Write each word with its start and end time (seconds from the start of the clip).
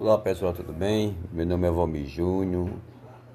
Olá 0.00 0.16
pessoal, 0.16 0.52
tudo 0.52 0.72
bem? 0.72 1.16
Meu 1.32 1.44
nome 1.44 1.66
é 1.66 1.70
Valmir 1.72 2.06
Júnior, 2.06 2.70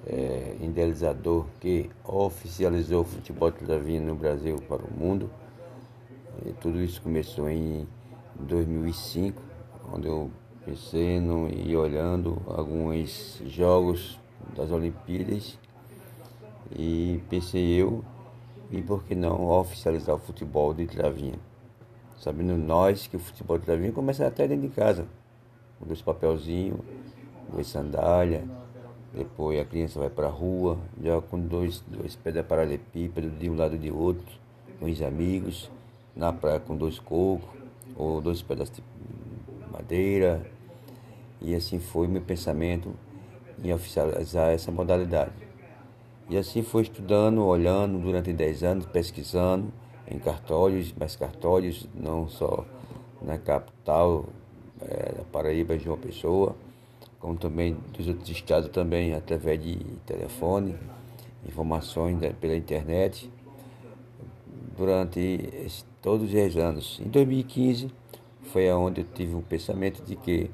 é, 0.06 0.56
idealizador 0.62 1.44
que 1.60 1.90
oficializou 2.02 3.02
o 3.02 3.04
futebol 3.04 3.50
de 3.50 3.66
Lavinha 3.66 4.00
no 4.00 4.14
Brasil 4.14 4.56
para 4.66 4.82
o 4.82 4.90
mundo. 4.90 5.30
E 6.42 6.54
tudo 6.54 6.80
isso 6.80 7.02
começou 7.02 7.50
em 7.50 7.86
2005, 8.40 9.42
quando 9.90 10.06
eu 10.06 10.30
pensei 10.64 11.20
no, 11.20 11.50
e 11.50 11.76
olhando 11.76 12.40
alguns 12.46 13.42
jogos 13.44 14.18
das 14.56 14.70
Olimpíadas 14.70 15.58
e 16.74 17.22
pensei 17.28 17.74
eu, 17.74 18.02
e 18.70 18.80
por 18.80 19.04
que 19.04 19.14
não 19.14 19.50
oficializar 19.50 20.16
o 20.16 20.18
futebol 20.18 20.72
de 20.72 20.86
Travinha? 20.86 21.38
Sabendo 22.16 22.56
nós 22.56 23.06
que 23.06 23.18
o 23.18 23.20
futebol 23.20 23.58
de 23.58 23.66
Travinha 23.66 23.92
começa 23.92 24.26
até 24.26 24.48
dentro 24.48 24.66
de 24.66 24.74
casa 24.74 25.06
dois 25.80 26.02
papelzinhos, 26.02 26.80
duas 27.50 27.66
sandálias. 27.66 28.42
Depois 29.12 29.60
a 29.60 29.64
criança 29.64 30.00
vai 30.00 30.10
para 30.10 30.26
a 30.26 30.30
rua, 30.30 30.76
joga 31.00 31.26
com 31.28 31.38
dois, 31.38 31.82
dois 31.86 32.16
pés 32.16 32.34
de 32.34 32.42
paralelepípedo 32.42 33.30
de 33.30 33.48
um 33.48 33.56
lado 33.56 33.76
e 33.76 33.78
de 33.78 33.90
outro, 33.90 34.26
com 34.80 34.86
os 34.86 35.02
amigos, 35.02 35.70
na 36.16 36.32
praia 36.32 36.58
com 36.58 36.76
dois 36.76 36.98
cocos, 36.98 37.48
ou 37.96 38.20
dois 38.20 38.42
pedaços 38.42 38.74
de 38.76 38.82
madeira. 39.72 40.44
E 41.40 41.54
assim 41.54 41.78
foi 41.78 42.08
meu 42.08 42.22
pensamento 42.22 42.92
em 43.62 43.72
oficializar 43.72 44.50
essa 44.50 44.72
modalidade. 44.72 45.32
E 46.28 46.36
assim 46.36 46.62
foi 46.62 46.82
estudando, 46.82 47.44
olhando 47.44 47.98
durante 47.98 48.32
10 48.32 48.62
anos, 48.62 48.86
pesquisando 48.86 49.70
em 50.10 50.18
cartórios, 50.18 50.92
mais 50.92 51.14
cartórios, 51.16 51.86
não 51.94 52.28
só 52.28 52.64
na 53.20 53.38
capital, 53.38 54.26
é, 54.82 55.22
Paraíba, 55.32 55.78
João 55.78 55.98
Pessoa, 55.98 56.56
como 57.18 57.36
também 57.36 57.76
dos 57.96 58.06
outros 58.08 58.28
estados 58.28 58.68
também 58.70 59.14
através 59.14 59.62
de 59.62 59.76
telefone, 60.06 60.76
informações 61.48 62.18
né, 62.18 62.34
pela 62.40 62.56
internet, 62.56 63.30
durante 64.76 65.20
esse, 65.64 65.84
todos 66.02 66.32
os 66.32 66.56
anos. 66.56 67.00
Em 67.00 67.08
2015 67.08 67.90
foi 68.52 68.68
aonde 68.68 69.00
eu 69.00 69.06
tive 69.14 69.34
um 69.34 69.40
pensamento 69.40 70.02
de 70.04 70.16
que 70.16 70.50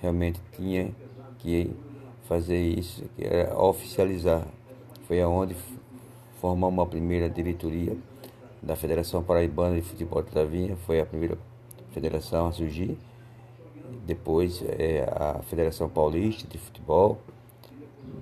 realmente 0.00 0.40
tinha 0.56 0.90
que 1.38 1.70
fazer 2.24 2.60
isso, 2.60 3.04
que 3.16 3.24
era 3.24 3.56
oficializar. 3.58 4.46
Foi 5.06 5.20
aonde 5.20 5.56
formar 6.40 6.66
uma 6.66 6.86
primeira 6.86 7.28
diretoria 7.28 7.96
da 8.62 8.76
Federação 8.76 9.22
Paraibana 9.22 9.76
de 9.76 9.82
Futebol 9.82 10.22
de 10.22 10.30
Travinha, 10.30 10.76
foi 10.76 11.00
a 11.00 11.06
primeira 11.06 11.38
federação 11.92 12.48
a 12.48 12.52
surgir 12.52 12.98
depois 14.06 14.62
é, 14.62 15.08
a 15.10 15.42
Federação 15.42 15.88
Paulista 15.88 16.46
de 16.48 16.58
Futebol, 16.58 17.18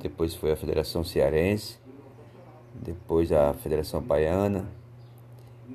depois 0.01 0.35
foi 0.35 0.53
a 0.53 0.57
Federação 0.57 1.05
Cearense, 1.05 1.79
depois 2.75 3.33
a 3.33 3.55
Federação 3.55 4.01
Baiana, 4.01 4.67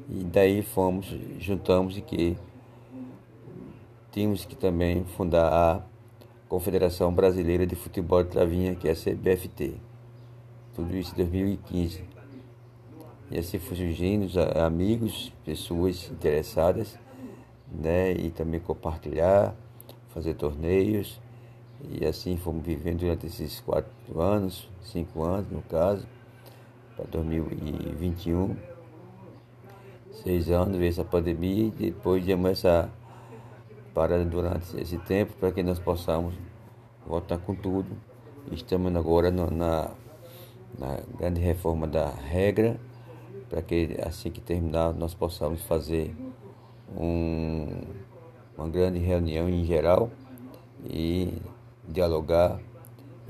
e 0.09 0.23
daí 0.23 0.61
fomos, 0.61 1.07
juntamos 1.39 1.97
e 1.97 2.01
que 2.01 2.37
tínhamos 4.11 4.45
que 4.45 4.55
também 4.55 5.03
fundar 5.05 5.51
a 5.51 5.81
Confederação 6.49 7.13
Brasileira 7.13 7.65
de 7.65 7.75
Futebol 7.75 8.23
de 8.23 8.29
Travinha, 8.29 8.75
que 8.75 8.87
é 8.87 8.91
a 8.91 8.95
CBFT. 8.95 9.75
Tudo 10.75 10.95
isso 10.95 11.13
em 11.13 11.17
2015. 11.17 12.03
E 13.31 13.39
assim 13.39 13.57
foi 13.57 13.77
surgindo 13.77 14.27
amigos, 14.59 15.31
pessoas 15.45 16.09
interessadas, 16.11 16.99
né, 17.71 18.11
e 18.11 18.29
também 18.29 18.59
compartilhar 18.59 19.55
fazer 20.13 20.33
torneios 20.35 21.19
e 21.89 22.05
assim 22.05 22.37
fomos 22.37 22.63
vivendo 22.63 22.99
durante 22.99 23.25
esses 23.25 23.59
quatro 23.59 24.21
anos, 24.21 24.69
cinco 24.81 25.23
anos 25.23 25.49
no 25.49 25.61
caso, 25.63 26.07
para 26.95 27.05
2021. 27.05 28.55
Seis 30.11 30.49
anos, 30.51 30.77
veio 30.77 30.89
essa 30.89 31.03
pandemia 31.03 31.67
e 31.67 31.71
depois 31.71 32.23
de 32.23 32.31
essa 32.31 32.89
parada 33.93 34.23
durante 34.23 34.79
esse 34.79 34.97
tempo 34.99 35.33
para 35.39 35.51
que 35.51 35.63
nós 35.63 35.79
possamos 35.79 36.35
voltar 37.07 37.39
com 37.39 37.55
tudo. 37.55 37.89
Estamos 38.51 38.95
agora 38.95 39.31
no, 39.31 39.49
na, 39.49 39.91
na 40.77 40.99
grande 41.17 41.41
reforma 41.41 41.87
da 41.87 42.09
regra, 42.09 42.79
para 43.49 43.61
que 43.61 43.97
assim 44.03 44.29
que 44.29 44.41
terminar 44.41 44.93
nós 44.93 45.13
possamos 45.13 45.61
fazer 45.63 46.15
um 46.95 48.00
uma 48.61 48.69
grande 48.69 48.99
reunião 48.99 49.49
em 49.49 49.65
geral 49.65 50.11
e 50.87 51.33
dialogar 51.87 52.59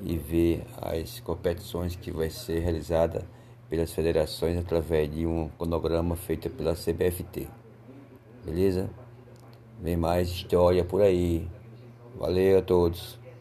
e 0.03 0.17
ver 0.17 0.65
as 0.81 1.21
competições 1.21 1.95
que 1.95 2.11
vai 2.11 2.29
ser 2.29 2.59
realizada 2.59 3.25
pelas 3.69 3.93
federações 3.93 4.57
através 4.57 5.09
de 5.09 5.25
um 5.25 5.49
cronograma 5.57 6.17
feito 6.17 6.49
pela 6.49 6.73
CBFT. 6.73 7.47
Beleza? 8.43 8.89
Vem 9.81 9.95
mais 9.95 10.27
história 10.27 10.83
por 10.83 11.01
aí. 11.01 11.47
Valeu 12.19 12.59
a 12.59 12.61
todos. 12.61 13.20